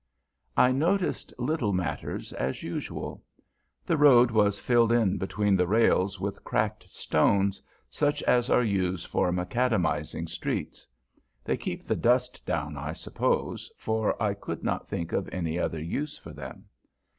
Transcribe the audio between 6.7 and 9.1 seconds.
stones, such as are used